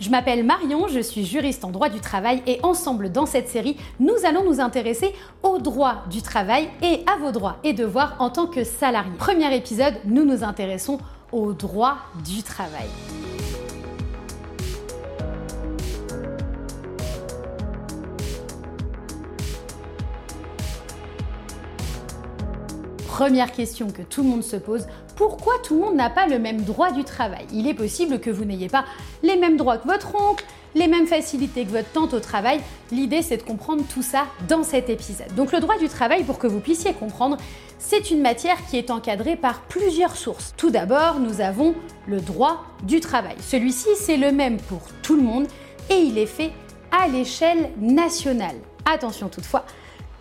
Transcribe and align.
Je 0.00 0.10
m'appelle 0.10 0.44
Marion, 0.44 0.86
je 0.86 1.00
suis 1.00 1.26
juriste 1.26 1.64
en 1.64 1.70
droit 1.70 1.88
du 1.88 1.98
travail 1.98 2.40
et 2.46 2.60
ensemble 2.62 3.10
dans 3.10 3.26
cette 3.26 3.48
série, 3.48 3.76
nous 3.98 4.14
allons 4.24 4.44
nous 4.44 4.60
intéresser 4.60 5.12
au 5.42 5.58
droit 5.58 6.04
du 6.08 6.22
travail 6.22 6.68
et 6.82 7.00
à 7.12 7.18
vos 7.18 7.32
droits 7.32 7.56
et 7.64 7.72
devoirs 7.72 8.14
en 8.20 8.30
tant 8.30 8.46
que 8.46 8.62
salarié. 8.62 9.10
Premier 9.18 9.54
épisode, 9.56 9.94
nous 10.04 10.24
nous 10.24 10.44
intéressons 10.44 10.98
au 11.32 11.52
droit 11.52 11.96
du 12.24 12.44
travail. 12.44 12.86
Première 23.18 23.50
question 23.50 23.90
que 23.90 24.02
tout 24.02 24.22
le 24.22 24.28
monde 24.28 24.44
se 24.44 24.54
pose, 24.54 24.86
pourquoi 25.16 25.54
tout 25.64 25.74
le 25.74 25.80
monde 25.80 25.96
n'a 25.96 26.08
pas 26.08 26.28
le 26.28 26.38
même 26.38 26.62
droit 26.62 26.92
du 26.92 27.02
travail? 27.02 27.46
Il 27.52 27.66
est 27.66 27.74
possible 27.74 28.20
que 28.20 28.30
vous 28.30 28.44
n'ayez 28.44 28.68
pas 28.68 28.84
les 29.24 29.36
mêmes 29.36 29.56
droits 29.56 29.76
que 29.76 29.88
votre 29.88 30.14
oncle, 30.14 30.44
les 30.76 30.86
mêmes 30.86 31.08
facilités 31.08 31.64
que 31.64 31.72
votre 31.72 31.90
tante 31.90 32.14
au 32.14 32.20
travail. 32.20 32.60
L'idée, 32.92 33.22
c'est 33.22 33.38
de 33.38 33.42
comprendre 33.42 33.82
tout 33.92 34.02
ça 34.02 34.26
dans 34.46 34.62
cet 34.62 34.88
épisode. 34.88 35.34
Donc 35.34 35.50
le 35.50 35.58
droit 35.58 35.76
du 35.78 35.88
travail, 35.88 36.22
pour 36.22 36.38
que 36.38 36.46
vous 36.46 36.60
puissiez 36.60 36.92
comprendre, 36.92 37.38
c'est 37.80 38.12
une 38.12 38.22
matière 38.22 38.64
qui 38.70 38.78
est 38.78 38.88
encadrée 38.88 39.34
par 39.34 39.62
plusieurs 39.62 40.14
sources. 40.14 40.54
Tout 40.56 40.70
d'abord, 40.70 41.18
nous 41.18 41.40
avons 41.40 41.74
le 42.06 42.20
droit 42.20 42.66
du 42.84 43.00
travail. 43.00 43.34
Celui-ci, 43.40 43.88
c'est 43.96 44.16
le 44.16 44.30
même 44.30 44.58
pour 44.58 44.82
tout 45.02 45.16
le 45.16 45.22
monde 45.22 45.48
et 45.90 45.96
il 45.96 46.18
est 46.18 46.26
fait 46.26 46.52
à 46.92 47.08
l'échelle 47.08 47.72
nationale. 47.80 48.54
Attention 48.84 49.28
toutefois, 49.28 49.64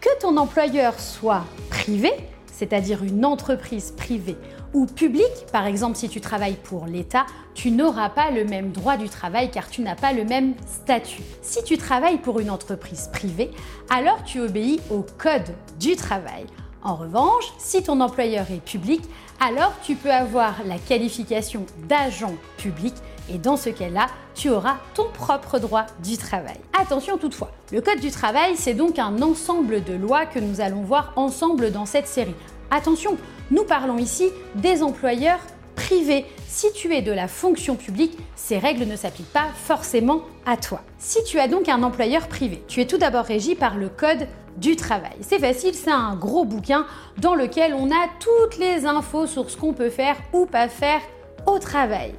que 0.02 0.10
ton 0.20 0.36
employeur 0.38 1.00
soit 1.00 1.44
privé, 1.70 2.12
c'est-à-dire 2.58 3.04
une 3.04 3.24
entreprise 3.24 3.92
privée 3.92 4.36
ou 4.74 4.88
publique, 4.88 5.46
par 5.52 5.68
exemple 5.68 5.96
si 5.96 6.10
tu 6.10 6.20
travailles 6.20 6.58
pour 6.64 6.88
l'État, 6.88 7.28
tu 7.54 7.70
n'auras 7.70 8.10
pas 8.10 8.32
le 8.32 8.46
même 8.46 8.72
droit 8.72 8.98
du 8.98 9.10
travail 9.10 9.52
car 9.52 9.70
tu 9.70 9.82
n'as 9.82 9.96
pas 9.96 10.12
le 10.12 10.26
même 10.26 10.56
statut. 10.66 11.22
Si 11.44 11.64
tu 11.64 11.78
travailles 11.78 12.18
pour 12.18 12.40
une 12.40 12.50
entreprise 12.50 13.10
privée, 13.14 13.52
alors 13.92 14.24
tu 14.24 14.40
obéis 14.40 14.80
au 14.90 15.06
code 15.18 15.54
du 15.80 15.96
travail. 15.96 16.46
En 16.82 16.96
revanche, 16.96 17.54
si 17.60 17.84
ton 17.84 18.02
employeur 18.02 18.50
est 18.50 18.64
public, 18.64 19.02
alors 19.40 19.74
tu 19.84 19.96
peux 19.96 20.12
avoir 20.12 20.56
la 20.66 20.80
qualification 20.80 21.66
d'agent 21.88 22.34
public 22.58 22.96
et 23.30 23.38
dans 23.38 23.58
ce 23.58 23.70
cas-là, 23.70 24.08
tu 24.36 24.50
auras 24.50 24.78
ton 24.94 25.10
propre 25.12 25.60
droit 25.60 25.86
du 26.04 26.18
travail. 26.18 26.58
Attention 26.80 27.18
toutefois, 27.18 27.52
le 27.72 27.82
Code 27.82 28.00
du 28.00 28.12
travail, 28.12 28.56
c'est 28.56 28.74
donc 28.74 29.00
un 29.00 29.22
ensemble 29.22 29.84
de 29.84 29.94
lois 29.94 30.26
que 30.26 30.40
nous 30.40 30.62
allons 30.62 30.82
voir 30.82 31.14
ensemble 31.16 31.72
dans 31.72 31.86
cette 31.86 32.08
série. 32.08 32.36
Attention, 32.72 33.18
nous 33.52 33.64
parlons 33.64 33.98
ici 33.98 34.30
des 34.56 34.84
employeurs 34.84 35.40
privés. 35.76 36.26
Si 36.48 36.72
tu 36.74 36.94
es 36.94 37.02
de 37.02 37.12
la 37.12 37.28
fonction 37.28 37.76
publique, 37.76 38.18
ces 38.36 38.58
règles 38.58 38.86
ne 38.86 38.96
s'appliquent 38.96 39.32
pas 39.32 39.48
forcément 39.56 40.22
à 40.46 40.58
toi. 40.58 40.82
Si 40.98 41.24
tu 41.24 41.40
as 41.40 41.48
donc 41.48 41.70
un 41.70 41.84
employeur 41.84 42.28
privé, 42.28 42.64
tu 42.68 42.82
es 42.82 42.86
tout 42.86 42.98
d'abord 42.98 43.26
régi 43.26 43.56
par 43.56 43.78
le 43.78 43.90
Code 43.90 44.28
du 44.58 44.76
travail. 44.76 45.16
C'est 45.22 45.40
facile, 45.40 45.76
c'est 45.76 45.92
un 45.92 46.16
gros 46.16 46.46
bouquin 46.46 46.86
dans 47.20 47.36
lequel 47.36 47.74
on 47.74 47.92
a 47.92 48.08
toutes 48.20 48.58
les 48.58 48.86
infos 48.86 49.28
sur 49.28 49.50
ce 49.50 49.58
qu'on 49.58 49.74
peut 49.74 49.90
faire 49.92 50.16
ou 50.34 50.46
pas 50.46 50.68
faire 50.68 51.02
au 51.46 51.60
travail. 51.60 52.14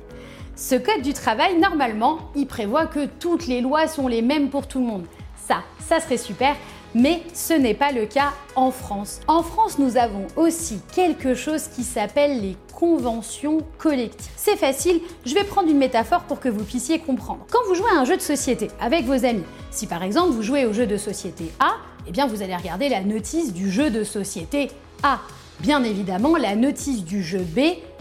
Ce 0.60 0.74
code 0.74 1.02
du 1.02 1.12
travail, 1.12 1.56
normalement, 1.60 2.18
il 2.34 2.48
prévoit 2.48 2.86
que 2.86 3.06
toutes 3.06 3.46
les 3.46 3.60
lois 3.60 3.86
sont 3.86 4.08
les 4.08 4.22
mêmes 4.22 4.50
pour 4.50 4.66
tout 4.66 4.80
le 4.80 4.86
monde. 4.86 5.06
Ça, 5.46 5.62
ça 5.88 6.00
serait 6.00 6.16
super, 6.16 6.56
mais 6.96 7.22
ce 7.32 7.52
n'est 7.52 7.74
pas 7.74 7.92
le 7.92 8.06
cas 8.06 8.32
en 8.56 8.72
France. 8.72 9.20
En 9.28 9.44
France, 9.44 9.78
nous 9.78 9.96
avons 9.96 10.26
aussi 10.34 10.80
quelque 10.92 11.34
chose 11.34 11.68
qui 11.68 11.84
s'appelle 11.84 12.42
les 12.42 12.56
conventions 12.74 13.58
collectives. 13.78 14.32
C'est 14.34 14.56
facile, 14.56 15.00
je 15.24 15.32
vais 15.32 15.44
prendre 15.44 15.70
une 15.70 15.78
métaphore 15.78 16.22
pour 16.22 16.40
que 16.40 16.48
vous 16.48 16.64
puissiez 16.64 16.98
comprendre. 16.98 17.46
Quand 17.52 17.64
vous 17.68 17.76
jouez 17.76 17.90
à 17.94 18.00
un 18.00 18.04
jeu 18.04 18.16
de 18.16 18.22
société 18.22 18.66
avec 18.80 19.04
vos 19.04 19.24
amis, 19.24 19.44
si 19.70 19.86
par 19.86 20.02
exemple 20.02 20.32
vous 20.32 20.42
jouez 20.42 20.66
au 20.66 20.72
jeu 20.72 20.88
de 20.88 20.96
société 20.96 21.52
A, 21.60 21.76
eh 22.08 22.10
bien 22.10 22.26
vous 22.26 22.42
allez 22.42 22.56
regarder 22.56 22.88
la 22.88 23.02
notice 23.02 23.52
du 23.52 23.70
jeu 23.70 23.90
de 23.90 24.02
société 24.02 24.72
A. 25.04 25.20
Bien 25.60 25.84
évidemment, 25.84 26.36
la 26.36 26.56
notice 26.56 27.04
du 27.04 27.22
jeu 27.22 27.46
B 27.46 27.60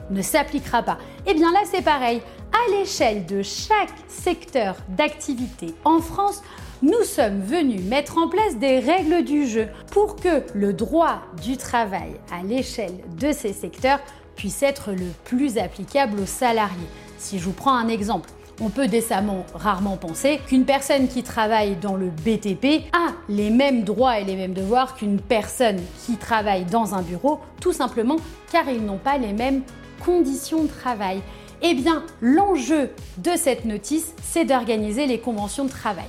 ne 0.09 0.22
s'appliquera 0.22 0.84
pas. 0.84 0.97
Eh 1.25 1.34
bien 1.34 1.51
là, 1.51 1.59
c'est 1.72 1.84
pareil. 1.84 2.22
À 2.57 2.72
l'échelle 2.72 3.28
de 3.28 3.44
chaque 3.44 3.94
secteur 4.07 4.78
d'activité 4.90 5.75
en 5.84 6.00
France, 6.00 6.41
nous 6.81 7.03
sommes 7.03 7.41
venus 7.41 7.84
mettre 7.84 8.18
en 8.18 8.28
place 8.28 8.57
des 8.57 8.79
règles 8.79 9.23
du 9.23 9.45
jeu 9.45 9.68
pour 9.91 10.16
que 10.16 10.41
le 10.56 10.73
droit 10.73 11.22
du 11.44 11.57
travail 11.57 12.16
à 12.31 12.41
l'échelle 12.41 12.95
de 13.19 13.31
ces 13.31 13.53
secteurs 13.53 14.00
puisse 14.35 14.63
être 14.63 14.91
le 14.91 15.06
plus 15.25 15.59
applicable 15.59 16.19
aux 16.19 16.25
salariés. 16.25 16.88
Si 17.19 17.38
je 17.38 17.44
vous 17.44 17.51
prends 17.51 17.75
un 17.75 17.90
exemple, 17.90 18.29
on 18.59 18.69
peut 18.69 18.88
décemment 18.88 19.45
rarement 19.53 19.97
penser 19.97 20.39
qu'une 20.47 20.66
personne 20.66 21.07
qui 21.07 21.22
travaille 21.22 21.75
dans 21.75 21.95
le 21.95 22.09
BTP 22.09 22.88
a 22.91 23.12
les 23.29 23.51
mêmes 23.51 23.84
droits 23.84 24.19
et 24.19 24.24
les 24.24 24.35
mêmes 24.35 24.56
devoirs 24.56 24.95
qu'une 24.95 25.22
personne 25.22 25.79
qui 26.06 26.16
travaille 26.16 26.66
dans 26.66 26.95
un 26.95 27.03
bureau, 27.03 27.39
tout 27.62 27.74
simplement 27.74 28.16
car 28.51 28.68
ils 28.68 28.84
n'ont 28.84 28.97
pas 28.97 29.19
les 29.19 29.34
mêmes 29.34 29.62
conditions 30.03 30.63
de 30.63 30.69
travail. 30.69 31.22
Eh 31.62 31.73
bien, 31.73 32.03
l'enjeu 32.22 32.91
de 33.18 33.31
cette 33.35 33.66
notice, 33.66 34.13
c'est 34.22 34.45
d'organiser 34.45 35.07
les 35.07 35.19
conventions 35.19 35.66
de 35.66 35.69
travail. 35.69 36.06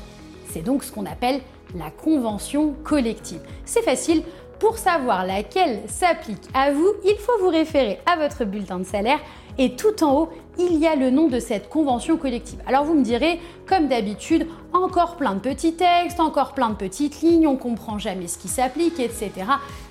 C'est 0.51 0.63
donc 0.63 0.85
ce 0.85 0.93
qu'on 0.93 1.07
appelle 1.07 1.41
la 1.75 1.91
convention 1.91 2.75
collective. 2.85 3.41
C'est 3.65 3.83
facile, 3.83 4.23
pour 4.59 4.77
savoir 4.77 5.25
laquelle 5.25 5.81
s'applique 5.87 6.43
à 6.53 6.73
vous, 6.73 6.93
il 7.05 7.17
faut 7.17 7.39
vous 7.41 7.49
référer 7.49 8.01
à 8.07 8.17
votre 8.17 8.45
bulletin 8.45 8.81
de 8.81 8.85
salaire 8.85 9.21
et 9.57 9.77
tout 9.77 10.03
en 10.03 10.15
haut, 10.15 10.29
il 10.59 10.79
y 10.79 10.87
a 10.87 10.97
le 10.97 11.11
nom 11.11 11.29
de 11.29 11.39
cette 11.39 11.69
convention 11.69 12.17
collective. 12.17 12.61
Alors 12.67 12.85
vous 12.85 12.95
me 12.95 13.03
direz, 13.03 13.41
comme 13.67 13.89
d'habitude, 13.89 14.47
encore 14.73 15.17
plein 15.17 15.35
de 15.35 15.41
petits 15.41 15.75
textes, 15.75 16.21
encore 16.21 16.55
plein 16.55 16.71
de 16.71 16.75
petites 16.75 17.21
lignes, 17.23 17.47
on 17.47 17.57
comprend 17.57 17.99
jamais 17.99 18.27
ce 18.27 18.39
qui 18.39 18.49
s'applique, 18.49 18.99
etc. 18.99 19.31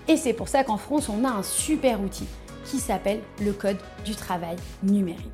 Et 0.08 0.18
c'est 0.18 0.34
pour 0.34 0.48
ça 0.48 0.64
qu'en 0.64 0.78
France, 0.78 1.10
on 1.10 1.24
a 1.24 1.30
un 1.30 1.44
super 1.44 2.02
outil 2.02 2.28
qui 2.70 2.80
s'appelle 2.80 3.22
le 3.42 3.54
Code 3.54 3.78
du 4.06 4.16
travail 4.16 4.58
numérique. 4.84 5.26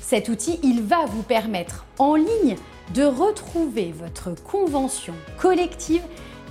Cet 0.00 0.28
outil, 0.28 0.60
il 0.62 0.82
va 0.82 1.04
vous 1.06 1.22
permettre 1.22 1.84
en 1.98 2.14
ligne 2.14 2.56
de 2.94 3.02
retrouver 3.02 3.92
votre 3.92 4.40
convention 4.44 5.14
collective 5.38 6.02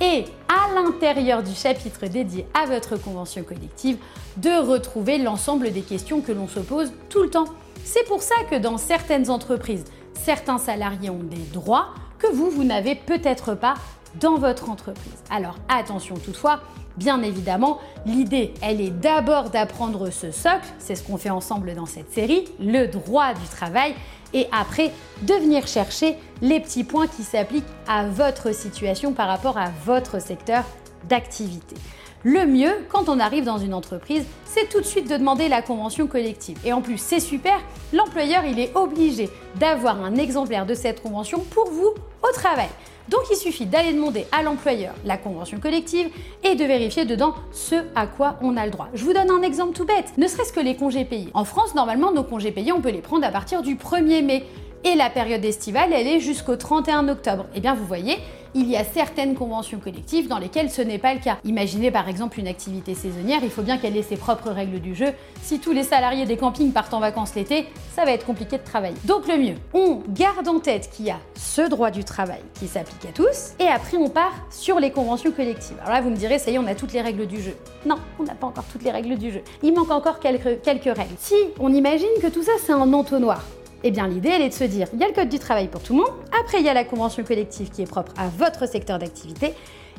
et 0.01 0.25
à 0.49 0.73
l'intérieur 0.73 1.41
du 1.41 1.53
chapitre 1.53 2.07
dédié 2.07 2.45
à 2.53 2.65
votre 2.65 2.97
convention 3.01 3.43
collective, 3.43 3.97
de 4.37 4.49
retrouver 4.49 5.17
l'ensemble 5.17 5.71
des 5.71 5.81
questions 5.81 6.19
que 6.19 6.33
l'on 6.33 6.49
se 6.49 6.59
pose 6.59 6.91
tout 7.09 7.23
le 7.23 7.29
temps. 7.29 7.45
C'est 7.85 8.05
pour 8.05 8.21
ça 8.21 8.35
que 8.49 8.55
dans 8.55 8.77
certaines 8.77 9.29
entreprises, 9.29 9.85
certains 10.13 10.57
salariés 10.57 11.09
ont 11.09 11.23
des 11.23 11.37
droits 11.53 11.93
que 12.19 12.27
vous, 12.27 12.49
vous 12.49 12.63
n'avez 12.63 12.95
peut-être 12.95 13.55
pas 13.55 13.75
dans 14.19 14.37
votre 14.37 14.69
entreprise. 14.69 15.23
Alors 15.29 15.57
attention 15.69 16.15
toutefois, 16.15 16.61
Bien 16.97 17.21
évidemment, 17.23 17.79
l'idée, 18.05 18.53
elle 18.61 18.79
est 18.79 18.89
d'abord 18.89 19.49
d'apprendre 19.49 20.09
ce 20.11 20.31
socle, 20.31 20.65
c'est 20.79 20.95
ce 20.95 21.03
qu'on 21.03 21.17
fait 21.17 21.29
ensemble 21.29 21.75
dans 21.75 21.85
cette 21.85 22.13
série, 22.13 22.45
le 22.57 22.87
droit 22.87 23.33
du 23.33 23.45
travail, 23.49 23.93
et 24.33 24.47
après 24.51 24.91
de 25.23 25.33
venir 25.33 25.67
chercher 25.67 26.17
les 26.41 26.59
petits 26.59 26.85
points 26.85 27.07
qui 27.07 27.23
s'appliquent 27.23 27.65
à 27.87 28.07
votre 28.07 28.53
situation 28.53 29.11
par 29.11 29.27
rapport 29.27 29.57
à 29.57 29.71
votre 29.85 30.21
secteur 30.21 30.63
d'activité. 31.09 31.75
Le 32.23 32.45
mieux, 32.45 32.71
quand 32.89 33.07
on 33.07 33.19
arrive 33.19 33.43
dans 33.43 33.59
une 33.59 33.73
entreprise, 33.73 34.25
c'est 34.45 34.67
tout 34.69 34.79
de 34.79 34.85
suite 34.85 35.09
de 35.09 35.17
demander 35.17 35.47
la 35.47 35.61
convention 35.61 36.07
collective. 36.07 36.57
Et 36.65 36.73
en 36.73 36.81
plus, 36.81 36.97
c'est 36.97 37.19
super, 37.19 37.59
l'employeur, 37.93 38.45
il 38.45 38.59
est 38.59 38.75
obligé 38.75 39.29
d'avoir 39.57 40.03
un 40.03 40.15
exemplaire 40.15 40.65
de 40.65 40.73
cette 40.73 41.03
convention 41.03 41.39
pour 41.51 41.69
vous 41.69 41.93
au 42.23 42.31
travail. 42.33 42.69
Donc 43.09 43.21
il 43.31 43.35
suffit 43.35 43.65
d'aller 43.65 43.93
demander 43.93 44.25
à 44.31 44.41
l'employeur 44.41 44.93
la 45.05 45.17
convention 45.17 45.59
collective 45.59 46.09
et 46.43 46.55
de 46.55 46.63
vérifier 46.63 47.05
dedans 47.05 47.35
ce 47.51 47.75
à 47.95 48.07
quoi 48.07 48.37
on 48.41 48.57
a 48.57 48.65
le 48.65 48.71
droit. 48.71 48.89
Je 48.93 49.03
vous 49.03 49.13
donne 49.13 49.29
un 49.29 49.41
exemple 49.41 49.75
tout 49.75 49.85
bête, 49.85 50.17
ne 50.17 50.27
serait-ce 50.27 50.53
que 50.53 50.59
les 50.59 50.75
congés 50.75 51.05
payés. 51.05 51.29
En 51.33 51.45
France, 51.45 51.75
normalement, 51.75 52.11
nos 52.11 52.23
congés 52.23 52.51
payés, 52.51 52.71
on 52.71 52.81
peut 52.81 52.89
les 52.89 53.01
prendre 53.01 53.25
à 53.25 53.31
partir 53.31 53.61
du 53.61 53.75
1er 53.75 54.23
mai. 54.23 54.45
Et 54.85 54.95
la 54.95 55.09
période 55.09 55.43
estivale, 55.43 55.91
elle 55.91 56.07
est 56.07 56.19
jusqu'au 56.19 56.55
31 56.55 57.09
octobre. 57.09 57.47
Eh 57.55 57.59
bien, 57.59 57.73
vous 57.73 57.85
voyez, 57.85 58.17
il 58.53 58.69
y 58.69 58.77
a 58.77 58.85
certaines 58.85 59.35
conventions 59.35 59.79
collectives 59.79 60.29
dans 60.29 60.37
lesquelles 60.37 60.69
ce 60.69 60.81
n'est 60.81 60.97
pas 60.97 61.13
le 61.13 61.19
cas. 61.19 61.37
Imaginez 61.43 61.91
par 61.91 62.07
exemple 62.07 62.39
une 62.39 62.47
activité 62.47 62.95
saisonnière, 62.95 63.41
il 63.43 63.49
faut 63.49 63.63
bien 63.63 63.77
qu'elle 63.77 63.97
ait 63.97 64.01
ses 64.01 64.15
propres 64.15 64.49
règles 64.49 64.79
du 64.79 64.95
jeu. 64.95 65.07
Si 65.41 65.59
tous 65.59 65.73
les 65.73 65.83
salariés 65.83 66.25
des 66.25 66.37
campings 66.37 66.71
partent 66.71 66.93
en 66.93 67.01
vacances 67.01 67.35
l'été, 67.35 67.67
ça 67.93 68.05
va 68.05 68.11
être 68.11 68.25
compliqué 68.25 68.57
de 68.57 68.63
travailler. 68.63 68.95
Donc 69.03 69.27
le 69.27 69.37
mieux, 69.37 69.55
on 69.73 70.01
garde 70.07 70.47
en 70.47 70.59
tête 70.59 70.89
qu'il 70.89 71.07
y 71.07 71.11
a 71.11 71.19
ce 71.35 71.63
droit 71.63 71.91
du 71.91 72.05
travail 72.05 72.41
qui 72.53 72.67
s'applique 72.67 73.05
à 73.09 73.11
tous, 73.11 73.55
et 73.59 73.67
après 73.67 73.97
on 73.97 74.07
part 74.07 74.33
sur 74.49 74.79
les 74.79 74.91
conventions 74.91 75.31
collectives. 75.31 75.77
Alors 75.81 75.95
là, 75.95 76.01
vous 76.01 76.09
me 76.09 76.15
direz, 76.15 76.39
ça 76.39 76.49
y 76.49 76.55
est, 76.55 76.59
on 76.59 76.67
a 76.67 76.75
toutes 76.75 76.93
les 76.93 77.01
règles 77.01 77.27
du 77.27 77.41
jeu. 77.41 77.57
Non, 77.85 77.95
on 78.19 78.23
n'a 78.23 78.35
pas 78.35 78.47
encore 78.47 78.65
toutes 78.71 78.83
les 78.83 78.91
règles 78.91 79.17
du 79.17 79.31
jeu. 79.31 79.41
Il 79.63 79.73
manque 79.73 79.91
encore 79.91 80.19
quelques, 80.19 80.43
règles. 80.43 81.15
Si 81.17 81.35
on 81.59 81.73
imagine 81.73 82.07
que 82.21 82.27
tout 82.27 82.43
ça 82.43 82.53
c'est 82.65 82.71
un 82.71 82.93
entonnoir, 82.93 83.43
eh 83.87 83.91
bien, 83.91 84.07
l'idée, 84.07 84.29
elle 84.29 84.41
est 84.41 84.49
de 84.49 84.53
se 84.53 84.63
dire, 84.63 84.87
il 84.93 84.99
y 84.99 85.03
a 85.03 85.07
le 85.07 85.13
code 85.13 85.29
du 85.29 85.37
travail 85.37 85.67
pour 85.67 85.79
tout 85.79 85.93
le 85.93 85.99
monde, 85.99 86.11
après, 86.41 86.59
il 86.59 86.65
y 86.65 86.69
a 86.69 86.73
la 86.73 86.83
convention 86.83 87.23
collective 87.23 87.69
qui 87.69 87.83
est 87.83 87.85
propre 87.85 88.11
à 88.17 88.27
votre 88.29 88.67
secteur 88.67 88.97
d'activité, 88.97 89.53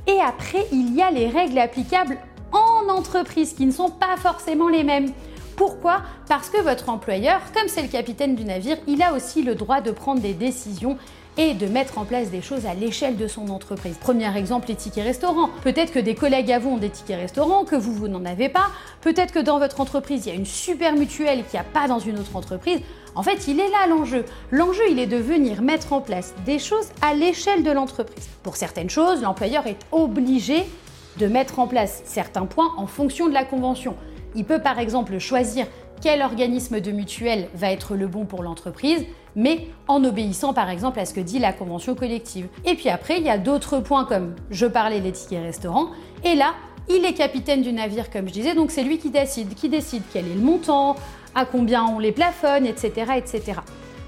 et 0.08 0.18
après, 0.20 0.66
il 0.72 0.92
y 0.92 1.02
a 1.02 1.12
les 1.12 1.28
règles 1.28 1.56
applicables 1.56 2.18
en 2.50 2.88
entreprise 2.92 3.52
qui 3.52 3.64
ne 3.64 3.70
sont 3.70 3.90
pas 3.90 4.16
forcément 4.16 4.68
les 4.68 4.82
mêmes. 4.82 5.12
Pourquoi? 5.54 6.02
Parce 6.28 6.50
que 6.50 6.60
votre 6.62 6.88
employeur, 6.88 7.40
comme 7.54 7.68
c'est 7.68 7.82
le 7.82 7.88
capitaine 7.88 8.34
du 8.34 8.44
navire, 8.44 8.76
il 8.88 9.02
a 9.02 9.14
aussi 9.14 9.42
le 9.42 9.54
droit 9.54 9.80
de 9.80 9.92
prendre 9.92 10.20
des 10.20 10.34
décisions 10.34 10.98
et 11.38 11.54
de 11.54 11.66
mettre 11.66 11.98
en 11.98 12.04
place 12.04 12.30
des 12.30 12.40
choses 12.40 12.66
à 12.66 12.74
l'échelle 12.74 13.16
de 13.16 13.26
son 13.26 13.48
entreprise. 13.48 13.96
Premier 13.98 14.34
exemple, 14.36 14.68
les 14.68 14.74
tickets 14.74 15.04
restaurants. 15.04 15.50
Peut-être 15.62 15.92
que 15.92 15.98
des 15.98 16.14
collègues 16.14 16.50
à 16.50 16.58
vous 16.58 16.70
ont 16.70 16.78
des 16.78 16.90
tickets 16.90 17.18
restaurants, 17.18 17.64
que 17.64 17.76
vous, 17.76 17.92
vous 17.92 18.08
n'en 18.08 18.24
avez 18.24 18.48
pas. 18.48 18.66
Peut-être 19.00 19.32
que 19.32 19.38
dans 19.38 19.58
votre 19.58 19.80
entreprise, 19.80 20.26
il 20.26 20.28
y 20.30 20.32
a 20.32 20.34
une 20.34 20.46
super 20.46 20.94
mutuelle 20.94 21.44
qu'il 21.44 21.60
n'y 21.60 21.66
a 21.66 21.70
pas 21.70 21.88
dans 21.88 21.98
une 21.98 22.18
autre 22.18 22.36
entreprise. 22.36 22.80
En 23.14 23.22
fait, 23.22 23.48
il 23.48 23.60
est 23.60 23.70
là 23.70 23.86
l'enjeu. 23.88 24.24
L'enjeu, 24.50 24.82
il 24.90 24.98
est 24.98 25.06
de 25.06 25.16
venir 25.16 25.62
mettre 25.62 25.92
en 25.92 26.00
place 26.00 26.34
des 26.44 26.58
choses 26.58 26.88
à 27.02 27.14
l'échelle 27.14 27.62
de 27.62 27.70
l'entreprise. 27.70 28.28
Pour 28.42 28.56
certaines 28.56 28.90
choses, 28.90 29.22
l'employeur 29.22 29.66
est 29.66 29.78
obligé 29.92 30.64
de 31.18 31.26
mettre 31.26 31.58
en 31.58 31.66
place 31.66 32.02
certains 32.04 32.46
points 32.46 32.72
en 32.76 32.86
fonction 32.86 33.28
de 33.28 33.34
la 33.34 33.44
convention. 33.44 33.94
Il 34.34 34.44
peut 34.44 34.60
par 34.60 34.78
exemple 34.78 35.18
choisir 35.18 35.66
quel 36.02 36.20
organisme 36.20 36.80
de 36.80 36.92
mutuelle 36.92 37.48
va 37.54 37.72
être 37.72 37.94
le 37.94 38.06
bon 38.06 38.26
pour 38.26 38.42
l'entreprise, 38.42 39.06
mais 39.36 39.68
en 39.86 40.02
obéissant 40.02 40.52
par 40.52 40.70
exemple 40.70 40.98
à 40.98 41.04
ce 41.04 41.14
que 41.14 41.20
dit 41.20 41.38
la 41.38 41.52
convention 41.52 41.94
collective. 41.94 42.48
Et 42.64 42.74
puis 42.74 42.88
après, 42.88 43.18
il 43.18 43.24
y 43.24 43.30
a 43.30 43.38
d'autres 43.38 43.78
points 43.78 44.04
comme 44.04 44.34
je 44.50 44.66
parlais 44.66 45.00
les 45.00 45.12
tickets 45.12 45.42
restaurants, 45.42 45.90
et 46.24 46.34
là, 46.34 46.54
il 46.88 47.04
est 47.04 47.14
capitaine 47.14 47.62
du 47.62 47.72
navire 47.72 48.10
comme 48.10 48.28
je 48.28 48.32
disais, 48.32 48.54
donc 48.54 48.70
c'est 48.70 48.82
lui 48.82 48.98
qui 48.98 49.10
décide, 49.10 49.54
qui 49.54 49.68
décide 49.68 50.02
quel 50.12 50.26
est 50.26 50.34
le 50.34 50.40
montant, 50.40 50.96
à 51.34 51.44
combien 51.44 51.84
on 51.84 51.98
les 51.98 52.12
plafonne, 52.12 52.66
etc., 52.66 53.12
etc. 53.16 53.60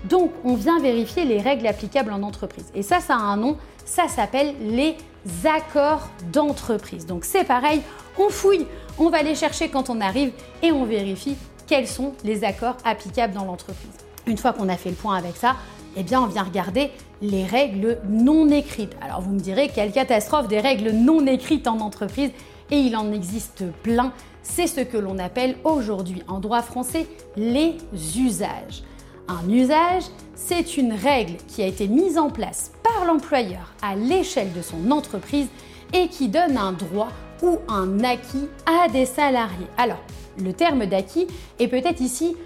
Donc 0.05 0.33
on 0.45 0.55
vient 0.55 0.81
vérifier 0.81 1.25
les 1.25 1.41
règles 1.41 1.67
applicables 1.67 2.13
en 2.13 2.23
entreprise. 2.23 2.67
Et 2.75 2.83
ça, 2.83 3.01
ça 3.01 3.15
a 3.15 3.19
un 3.19 3.37
nom, 3.37 3.57
ça 3.85 4.09
s'appelle 4.09 4.55
les 4.61 4.97
accords 5.45 6.09
d'entreprise. 6.33 7.05
Donc 7.05 7.25
c'est 7.25 7.45
pareil, 7.45 7.83
on 8.19 8.31
fouille, 8.31 8.67
on 8.99 9.11
va 9.11 9.23
les 9.23 9.35
chercher 9.35 9.69
quand 9.69 9.91
on 9.91 10.01
arrive 10.01 10.33
et 10.63 10.73
on 10.73 10.85
vérifie 10.85 11.37
quels 11.67 11.89
sont 11.89 12.15
les 12.25 12.45
accords 12.45 12.77
applicables 12.85 13.35
dans 13.35 13.45
l'entreprise. 13.45 14.08
Une 14.29 14.37
fois 14.37 14.53
qu'on 14.53 14.69
a 14.69 14.77
fait 14.77 14.91
le 14.91 14.95
point 14.95 15.17
avec 15.17 15.37
ça, 15.37 15.57
eh 15.97 16.03
bien 16.03 16.21
on 16.21 16.27
vient 16.27 16.43
regarder 16.43 16.91
les 17.23 17.47
règles 17.47 17.99
non 18.07 18.51
écrites. 18.51 18.95
Alors 19.01 19.23
vous 19.23 19.33
me 19.33 19.41
direz 19.41 19.71
quelle 19.75 19.91
catastrophe 19.91 20.49
des 20.49 20.61
règles 20.61 20.91
non 20.91 21.27
écrites 21.27 21.67
en 21.67 21.81
entreprise 21.81 22.31
et 22.71 22.77
il 22.77 22.95
en 22.95 23.11
existe 23.11 23.65
plein. 23.83 24.13
C'est 24.43 24.67
ce 24.67 24.83
que 24.83 24.99
l'on 24.99 25.19
appelle 25.19 25.57
aujourd'hui 25.65 26.23
en 26.29 26.41
droit 26.41 26.61
français 26.61 27.07
les 27.37 27.79
usages. 28.19 28.83
Un 29.29 29.49
usage, 29.49 30.05
c'est 30.35 30.77
une 30.77 30.93
règle 30.93 31.37
qui 31.49 31.63
a 31.63 31.67
été 31.67 31.89
mise 31.89 32.19
en 32.19 32.29
place 32.29 32.73
par 32.83 33.07
l'employeur 33.07 33.73
à 33.81 33.97
l'échelle 33.97 34.53
de 34.53 34.61
son 34.61 34.91
entreprise 34.91 35.49
et 35.95 36.09
qui 36.09 36.29
donne 36.29 36.59
un 36.59 36.73
droit 36.73 37.09
ou 37.43 37.59
un 37.69 38.05
acquis 38.05 38.49
à 38.67 38.89
des 38.89 39.07
salariés. 39.07 39.67
Alors, 39.79 40.03
le 40.39 40.53
terme 40.53 40.85
d'acquis 40.85 41.27
est 41.59 41.69
peut-être 41.69 42.03
ici 42.03 42.37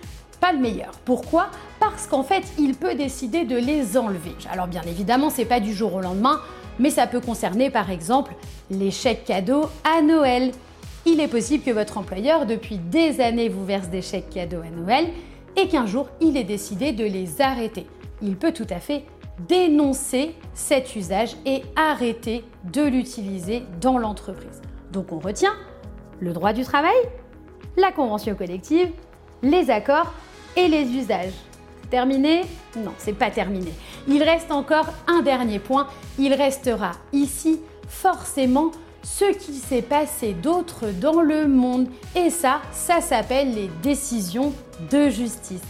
pas 0.42 0.52
le 0.52 0.58
meilleur. 0.58 0.90
Pourquoi? 1.04 1.46
Parce 1.78 2.08
qu'en 2.08 2.24
fait, 2.24 2.42
il 2.58 2.74
peut 2.74 2.96
décider 2.96 3.44
de 3.44 3.56
les 3.56 3.96
enlever. 3.96 4.34
Alors 4.50 4.66
bien 4.66 4.82
évidemment, 4.82 5.30
c'est 5.30 5.44
pas 5.44 5.60
du 5.60 5.72
jour 5.72 5.94
au 5.94 6.00
lendemain, 6.00 6.40
mais 6.80 6.90
ça 6.90 7.06
peut 7.06 7.20
concerner 7.20 7.70
par 7.70 7.90
exemple 7.90 8.34
les 8.68 8.90
chèques 8.90 9.24
cadeaux 9.24 9.66
à 9.84 10.02
Noël. 10.02 10.50
Il 11.06 11.20
est 11.20 11.28
possible 11.28 11.62
que 11.62 11.70
votre 11.70 11.96
employeur 11.96 12.44
depuis 12.44 12.78
des 12.78 13.20
années 13.20 13.48
vous 13.48 13.64
verse 13.64 13.88
des 13.88 14.02
chèques 14.02 14.30
cadeaux 14.30 14.62
à 14.62 14.70
Noël 14.70 15.06
et 15.56 15.68
qu'un 15.68 15.86
jour 15.86 16.08
il 16.20 16.36
ait 16.36 16.42
décidé 16.42 16.90
de 16.90 17.04
les 17.04 17.40
arrêter. 17.40 17.86
Il 18.20 18.36
peut 18.36 18.52
tout 18.52 18.66
à 18.68 18.80
fait 18.80 19.04
dénoncer 19.48 20.34
cet 20.54 20.96
usage 20.96 21.36
et 21.46 21.62
arrêter 21.76 22.44
de 22.72 22.82
l'utiliser 22.82 23.62
dans 23.80 23.96
l'entreprise. 23.96 24.60
Donc 24.90 25.12
on 25.12 25.20
retient 25.20 25.54
le 26.18 26.32
droit 26.32 26.52
du 26.52 26.64
travail, 26.64 26.96
la 27.76 27.92
convention 27.92 28.34
collective, 28.34 28.90
les 29.42 29.70
accords 29.70 30.12
et 30.56 30.68
les 30.68 30.84
usages. 30.90 31.32
Terminé? 31.90 32.42
Non, 32.76 32.92
c'est 32.96 33.12
pas 33.12 33.30
terminé. 33.30 33.72
Il 34.08 34.22
reste 34.22 34.50
encore 34.50 34.86
un 35.06 35.20
dernier 35.20 35.58
point. 35.58 35.88
Il 36.18 36.32
restera 36.32 36.92
ici 37.12 37.60
forcément 37.86 38.70
ce 39.02 39.26
qui 39.32 39.52
s'est 39.54 39.82
passé 39.82 40.32
d'autre 40.32 40.86
dans 41.00 41.20
le 41.20 41.46
monde. 41.46 41.88
Et 42.16 42.30
ça, 42.30 42.62
ça 42.72 43.00
s'appelle 43.00 43.54
les 43.54 43.70
décisions 43.82 44.52
de 44.90 45.10
justice. 45.10 45.60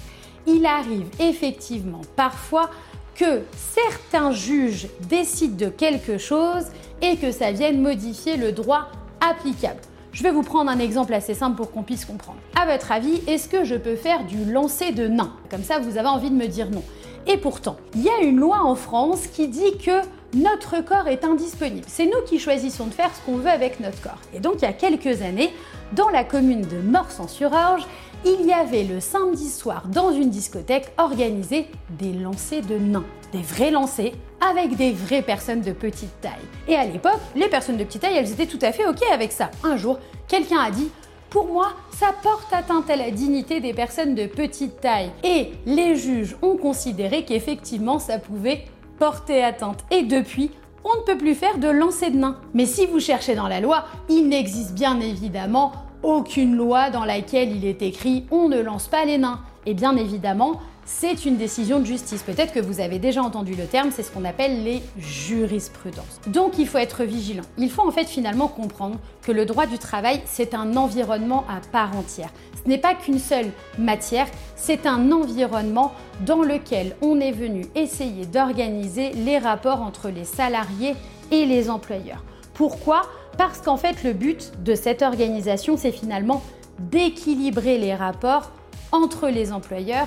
Il 0.47 0.65
arrive 0.67 1.09
effectivement 1.19 2.03
parfois 2.15 2.71
que 3.15 3.43
certains 3.55 4.33
juges 4.33 4.89
décident 5.09 5.57
de 5.57 5.71
quelque 5.71 6.19
chose 6.19 6.67
et 7.01 7.17
que 7.17 7.33
ça 7.33 7.53
vienne 7.53 7.83
modifier 7.83 8.37
le 8.37 8.53
droit 8.53 8.89
applicable. 9.21 9.81
Je 10.13 10.23
vais 10.23 10.31
vous 10.31 10.43
prendre 10.43 10.71
un 10.71 10.79
exemple 10.79 11.15
assez 11.15 11.33
simple 11.33 11.57
pour 11.57 11.73
qu'on 11.73 11.83
puisse 11.83 12.05
comprendre. 12.05 12.39
À 12.61 12.71
votre 12.71 12.93
avis, 12.93 13.23
est-ce 13.27 13.49
que 13.49 13.65
je 13.65 13.75
peux 13.75 13.97
faire 13.97 14.27
du 14.27 14.45
lancer 14.45 14.93
de 14.93 15.09
nains 15.09 15.33
Comme 15.51 15.63
ça, 15.63 15.79
vous 15.79 15.97
avez 15.97 16.09
envie 16.09 16.29
de 16.29 16.35
me 16.35 16.49
dire 16.49 16.71
non. 16.71 16.83
Et 17.27 17.39
pourtant, 17.39 17.79
il 17.95 18.03
y 18.03 18.11
a 18.11 18.21
une 18.21 18.39
loi 18.39 18.59
en 18.63 18.75
France 18.75 19.27
qui 19.27 19.49
dit 19.49 19.79
que 19.79 20.03
notre 20.35 20.83
corps 20.83 21.09
est 21.09 21.25
indisponible. 21.25 21.85
C'est 21.87 22.07
nous 22.07 22.23
qui 22.27 22.39
choisissons 22.39 22.87
de 22.87 22.95
faire 22.95 23.11
ce 23.15 23.21
qu'on 23.23 23.37
veut 23.37 23.51
avec 23.51 23.81
notre 23.81 24.01
corps. 24.01 24.21
Et 24.35 24.41
donc, 24.41 24.55
il 24.59 24.63
y 24.63 24.69
a 24.69 24.73
quelques 24.73 25.23
années, 25.23 25.53
dans 25.93 26.09
la 26.09 26.25
commune 26.25 26.63
de 26.63 26.79
Morsan-sur-Orge, 26.79 27.87
il 28.25 28.47
y 28.47 28.53
avait 28.53 28.85
le 28.85 29.01
samedi 29.01 29.49
soir 29.49 29.85
dans 29.89 30.13
une 30.13 30.31
discothèque 30.31 30.93
organisé 30.97 31.67
des 31.91 32.13
lancers 32.13 32.63
de 32.63 32.77
nains. 32.77 33.05
Des 33.33 33.43
vrais 33.43 33.71
lancers 33.71 34.13
avec 34.41 34.77
des 34.77 34.93
vraies 34.93 35.23
personnes 35.23 35.61
de 35.61 35.73
petite 35.73 36.21
taille. 36.21 36.33
Et 36.69 36.77
à 36.77 36.85
l'époque, 36.85 37.21
les 37.35 37.49
personnes 37.49 37.77
de 37.77 37.85
petite 37.85 38.03
taille, 38.03 38.17
elles 38.17 38.31
étaient 38.31 38.47
tout 38.47 38.59
à 38.63 38.73
fait 38.73 38.87
OK 38.87 39.03
avec 39.13 39.33
ça. 39.33 39.51
Un 39.65 39.77
jour, 39.77 39.99
quelqu'un 40.29 40.61
a 40.61 40.71
dit 40.71 40.91
pour 41.31 41.47
moi, 41.47 41.73
ça 41.91 42.15
porte 42.23 42.53
atteinte 42.53 42.91
à 42.91 42.97
la 42.97 43.11
dignité 43.11 43.61
des 43.61 43.73
personnes 43.73 44.15
de 44.15 44.27
petite 44.27 44.83
taille. 44.83 45.11
Et 45.25 45.53
les 45.65 45.97
juges 45.97 46.37
ont 46.43 46.59
considéré 46.59 47.25
qu'effectivement, 47.25 47.99
ça 47.99 48.19
pouvait 48.19 48.67
porter 48.99 49.43
atteinte. 49.43 49.85
Et 49.91 50.03
depuis, 50.03 50.51
on 50.85 51.01
ne 51.01 51.05
peut 51.05 51.19
plus 51.19 51.35
faire 51.35 51.59
de 51.59 51.69
lancer 51.69 52.11
de 52.11 52.17
nains. 52.17 52.37
Mais 52.55 52.67
si 52.67 52.87
vous 52.87 53.01
cherchez 53.01 53.35
dans 53.35 53.49
la 53.49 53.61
loi, 53.61 53.85
il 54.09 54.29
n'existe 54.29 54.75
bien 54.75 55.01
évidemment 55.01 55.73
aucune 56.03 56.57
loi 56.57 56.91
dans 56.91 57.05
laquelle 57.05 57.55
il 57.55 57.65
est 57.65 57.83
écrit 57.83 58.27
on 58.31 58.49
ne 58.49 58.61
lance 58.61 58.89
pas 58.89 59.05
les 59.05 59.19
nains. 59.19 59.41
Et 59.67 59.75
bien 59.75 59.97
évidemment, 59.97 60.61
c'est 60.95 61.25
une 61.25 61.37
décision 61.37 61.81
de 61.81 61.87
justice. 61.87 62.23
Peut-être 62.23 62.53
que 62.53 62.61
vous 62.61 62.81
avez 62.81 62.99
déjà 62.99 63.23
entendu 63.23 63.55
le 63.55 63.65
terme, 63.65 63.91
c'est 63.91 64.03
ce 64.03 64.11
qu'on 64.13 64.25
appelle 64.25 64.63
les 64.63 64.83
jurisprudences. 64.99 66.21
Donc 66.27 66.59
il 66.59 66.69
faut 66.69 66.79
être 66.79 67.03
vigilant. 67.03 67.43
Il 67.59 67.71
faut 67.71 67.83
en 67.83 67.91
fait 67.91 68.05
finalement 68.05 68.47
comprendre 68.47 68.99
que 69.23 69.33
le 69.33 69.47
droit 69.47 69.67
du 69.67 69.79
travail, 69.79 70.21
c'est 70.27 70.55
un 70.55 70.77
environnement 70.77 71.45
à 71.49 71.61
part 71.73 71.97
entière. 71.97 72.31
Ce 72.63 72.69
n'est 72.69 72.79
pas 72.79 72.95
qu'une 72.95 73.19
seule 73.19 73.51
matière, 73.79 74.27
c'est 74.55 74.87
un 74.87 75.11
environnement 75.11 75.93
dans 76.25 76.43
lequel 76.43 76.95
on 77.01 77.19
est 77.21 77.33
venu 77.33 77.67
essayer 77.75 78.27
d'organiser 78.27 79.11
les 79.13 79.39
rapports 79.39 79.81
entre 79.81 80.09
les 80.11 80.25
salariés 80.25 80.95
et 81.31 81.47
les 81.47 81.71
employeurs. 81.71 82.23
Pourquoi? 82.55 83.03
Parce 83.39 83.61
qu'en 83.61 83.79
fait, 83.79 84.05
le 84.05 84.13
but 84.13 84.53
de 84.63 84.75
cette 84.75 85.03
organisation, 85.03 85.77
c'est 85.77 85.91
finalement 85.91 86.43
d'équilibrer 86.79 87.79
les 87.79 87.95
rapports 87.95 88.53
entre 88.93 89.29
les 89.29 89.53
employeurs 89.53 90.07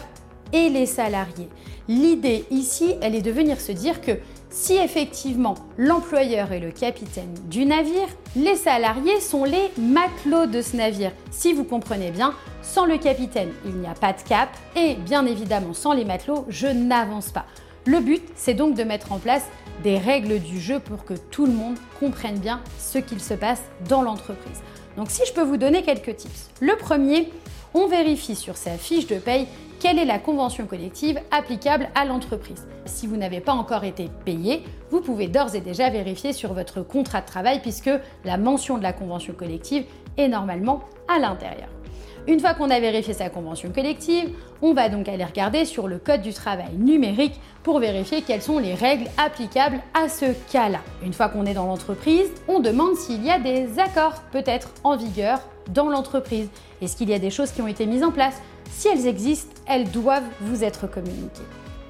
et 0.53 0.69
les 0.69 0.85
salariés. 0.85 1.49
L'idée 1.87 2.45
ici, 2.49 2.95
elle 3.01 3.15
est 3.15 3.21
de 3.21 3.31
venir 3.31 3.59
se 3.61 3.71
dire 3.71 4.01
que 4.01 4.13
si 4.49 4.73
effectivement 4.73 5.55
l'employeur 5.77 6.51
est 6.53 6.59
le 6.59 6.71
capitaine 6.71 7.33
du 7.49 7.65
navire, 7.65 8.07
les 8.35 8.55
salariés 8.55 9.19
sont 9.19 9.43
les 9.43 9.69
matelots 9.77 10.47
de 10.47 10.61
ce 10.61 10.77
navire. 10.77 11.11
Si 11.29 11.53
vous 11.53 11.65
comprenez 11.65 12.09
bien, 12.11 12.33
sans 12.61 12.85
le 12.85 12.97
capitaine, 12.97 13.51
il 13.65 13.75
n'y 13.75 13.87
a 13.87 13.93
pas 13.93 14.13
de 14.13 14.21
cap 14.21 14.49
et 14.75 14.95
bien 14.95 15.25
évidemment 15.25 15.73
sans 15.73 15.93
les 15.93 16.05
matelots, 16.05 16.45
je 16.49 16.67
n'avance 16.67 17.29
pas. 17.29 17.45
Le 17.85 17.99
but, 17.99 18.23
c'est 18.35 18.55
donc 18.55 18.75
de 18.75 18.83
mettre 18.83 19.11
en 19.11 19.19
place 19.19 19.43
des 19.83 19.97
règles 19.97 20.39
du 20.39 20.59
jeu 20.59 20.79
pour 20.79 21.05
que 21.05 21.13
tout 21.13 21.45
le 21.45 21.51
monde 21.51 21.77
comprenne 21.99 22.39
bien 22.39 22.61
ce 22.79 22.97
qu'il 22.97 23.21
se 23.21 23.33
passe 23.33 23.61
dans 23.87 24.01
l'entreprise. 24.01 24.61
Donc 24.97 25.11
si 25.11 25.21
je 25.27 25.33
peux 25.33 25.43
vous 25.43 25.57
donner 25.57 25.83
quelques 25.83 26.15
tips. 26.15 26.49
Le 26.61 26.75
premier, 26.77 27.29
on 27.73 27.87
vérifie 27.87 28.35
sur 28.35 28.55
sa 28.55 28.71
fiche 28.71 29.05
de 29.05 29.17
paye 29.17 29.47
quelle 29.79 29.99
est 29.99 30.05
la 30.05 30.19
convention 30.19 30.65
collective 30.65 31.19
applicable 31.31 31.89
à 31.95 32.05
l'entreprise. 32.05 32.67
Si 32.85 33.07
vous 33.07 33.17
n'avez 33.17 33.39
pas 33.39 33.53
encore 33.53 33.83
été 33.83 34.09
payé, 34.25 34.63
vous 34.91 35.01
pouvez 35.01 35.27
d'ores 35.27 35.55
et 35.55 35.61
déjà 35.61 35.89
vérifier 35.89 36.33
sur 36.33 36.53
votre 36.53 36.81
contrat 36.81 37.21
de 37.21 37.25
travail 37.25 37.59
puisque 37.61 37.91
la 38.23 38.37
mention 38.37 38.77
de 38.77 38.83
la 38.83 38.93
convention 38.93 39.33
collective 39.33 39.85
est 40.17 40.27
normalement 40.27 40.81
à 41.07 41.19
l'intérieur. 41.19 41.69
Une 42.27 42.39
fois 42.39 42.55
qu'on 42.55 42.71
a 42.71 42.79
vérifié 42.79 43.13
sa 43.13 43.29
convention 43.29 43.71
collective, 43.71 44.29
on 44.63 44.73
va 44.73 44.89
donc 44.89 45.07
aller 45.07 45.23
regarder 45.23 45.63
sur 45.63 45.87
le 45.87 45.99
code 45.99 46.23
du 46.23 46.33
travail 46.33 46.73
numérique 46.75 47.39
pour 47.61 47.79
vérifier 47.79 48.23
quelles 48.23 48.41
sont 48.41 48.57
les 48.57 48.73
règles 48.73 49.05
applicables 49.17 49.79
à 49.93 50.09
ce 50.09 50.33
cas-là. 50.51 50.79
Une 51.03 51.13
fois 51.13 51.29
qu'on 51.29 51.45
est 51.45 51.53
dans 51.53 51.67
l'entreprise, 51.67 52.31
on 52.47 52.59
demande 52.59 52.95
s'il 52.95 53.23
y 53.23 53.29
a 53.29 53.37
des 53.37 53.77
accords 53.77 54.23
peut-être 54.31 54.69
en 54.83 54.97
vigueur 54.97 55.39
dans 55.69 55.89
l'entreprise. 55.89 56.49
Est-ce 56.81 56.95
qu'il 56.95 57.09
y 57.09 57.13
a 57.13 57.19
des 57.19 57.29
choses 57.29 57.51
qui 57.51 57.61
ont 57.61 57.67
été 57.67 57.85
mises 57.85 58.03
en 58.03 58.11
place 58.11 58.41
Si 58.71 58.87
elles 58.87 59.07
existent, 59.07 59.53
elles 59.67 59.89
doivent 59.89 60.29
vous 60.41 60.63
être 60.63 60.87
communiquées. 60.87 61.41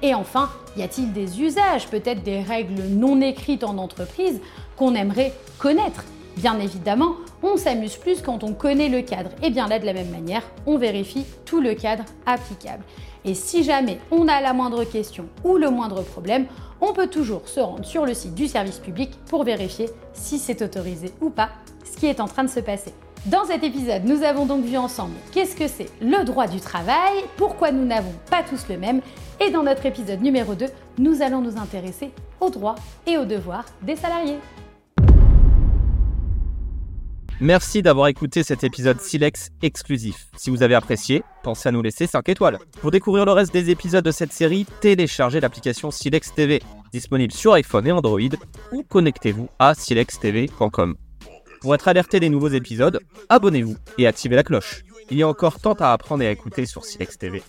Et 0.02 0.14
enfin, 0.14 0.50
y 0.76 0.82
a-t-il 0.82 1.12
des 1.12 1.40
usages, 1.40 1.88
peut-être 1.88 2.22
des 2.22 2.40
règles 2.40 2.82
non 2.82 3.20
écrites 3.20 3.64
en 3.64 3.78
entreprise 3.78 4.40
qu'on 4.76 4.94
aimerait 4.94 5.32
connaître? 5.58 6.04
Bien 6.36 6.60
évidemment, 6.60 7.14
on 7.42 7.56
s'amuse 7.56 7.96
plus 7.96 8.20
quand 8.20 8.44
on 8.44 8.52
connaît 8.52 8.90
le 8.90 9.00
cadre. 9.00 9.30
Et 9.42 9.50
bien 9.50 9.68
là, 9.68 9.78
de 9.78 9.86
la 9.86 9.94
même 9.94 10.10
manière, 10.10 10.42
on 10.66 10.76
vérifie 10.76 11.24
tout 11.46 11.60
le 11.60 11.74
cadre 11.74 12.04
applicable. 12.26 12.84
Et 13.24 13.34
si 13.34 13.64
jamais 13.64 13.98
on 14.10 14.28
a 14.28 14.40
la 14.42 14.52
moindre 14.52 14.84
question 14.84 15.28
ou 15.44 15.56
le 15.56 15.70
moindre 15.70 16.02
problème, 16.02 16.46
on 16.82 16.92
peut 16.92 17.08
toujours 17.08 17.48
se 17.48 17.60
rendre 17.60 17.84
sur 17.84 18.04
le 18.04 18.12
site 18.12 18.34
du 18.34 18.48
service 18.48 18.78
public 18.78 19.18
pour 19.28 19.44
vérifier 19.44 19.88
si 20.12 20.38
c'est 20.38 20.60
autorisé 20.60 21.10
ou 21.22 21.30
pas 21.30 21.48
ce 21.90 21.96
qui 21.96 22.06
est 22.06 22.20
en 22.20 22.28
train 22.28 22.44
de 22.44 22.50
se 22.50 22.60
passer. 22.60 22.92
Dans 23.26 23.44
cet 23.44 23.64
épisode, 23.64 24.04
nous 24.04 24.22
avons 24.22 24.46
donc 24.46 24.64
vu 24.64 24.76
ensemble 24.76 25.14
qu'est-ce 25.32 25.56
que 25.56 25.66
c'est 25.66 25.90
le 26.00 26.24
droit 26.24 26.46
du 26.46 26.60
travail, 26.60 27.24
pourquoi 27.36 27.72
nous 27.72 27.84
n'avons 27.84 28.14
pas 28.30 28.44
tous 28.44 28.68
le 28.68 28.78
même, 28.78 29.00
et 29.44 29.50
dans 29.50 29.64
notre 29.64 29.84
épisode 29.84 30.22
numéro 30.22 30.54
2, 30.54 30.66
nous 30.98 31.22
allons 31.22 31.40
nous 31.40 31.58
intéresser 31.58 32.12
aux 32.40 32.50
droits 32.50 32.76
et 33.04 33.18
aux 33.18 33.24
devoirs 33.24 33.64
des 33.82 33.96
salariés. 33.96 34.38
Merci 37.40 37.82
d'avoir 37.82 38.06
écouté 38.06 38.44
cet 38.44 38.62
épisode 38.62 39.00
Silex 39.00 39.50
exclusif. 39.60 40.28
Si 40.36 40.48
vous 40.48 40.62
avez 40.62 40.76
apprécié, 40.76 41.24
pensez 41.42 41.68
à 41.68 41.72
nous 41.72 41.82
laisser 41.82 42.06
5 42.06 42.28
étoiles. 42.28 42.58
Pour 42.80 42.92
découvrir 42.92 43.24
le 43.24 43.32
reste 43.32 43.52
des 43.52 43.70
épisodes 43.70 44.04
de 44.04 44.12
cette 44.12 44.32
série, 44.32 44.66
téléchargez 44.80 45.40
l'application 45.40 45.90
Silex 45.90 46.32
TV, 46.32 46.62
disponible 46.92 47.32
sur 47.32 47.54
iPhone 47.54 47.88
et 47.88 47.92
Android, 47.92 48.20
ou 48.70 48.84
connectez-vous 48.84 49.48
à 49.58 49.74
silextv.com. 49.74 50.96
Pour 51.60 51.74
être 51.74 51.88
alerté 51.88 52.20
des 52.20 52.28
nouveaux 52.28 52.48
épisodes, 52.48 53.00
abonnez-vous 53.28 53.76
et 53.98 54.06
activez 54.06 54.36
la 54.36 54.42
cloche. 54.42 54.84
Il 55.10 55.18
y 55.18 55.22
a 55.22 55.28
encore 55.28 55.60
tant 55.60 55.74
à 55.74 55.92
apprendre 55.92 56.22
et 56.22 56.26
à 56.26 56.30
écouter 56.30 56.66
sur 56.66 56.84
Silex 56.84 57.18
TV. 57.18 57.42